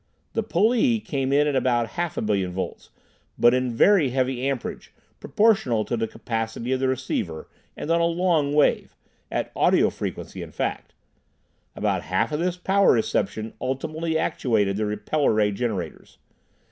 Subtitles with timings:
[0.33, 2.89] The "pullee" came in at about a half billion volts,
[3.37, 8.05] but in very heavy amperage, proportional to the capacity of the receiver, and on a
[8.05, 8.95] long wave
[9.29, 10.95] at audio frequency in fact.
[11.75, 16.17] About half of this power reception ultimately actuated the repeller ray generators.